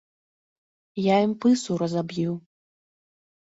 [1.13, 2.35] Я ім пысу разаб'ю.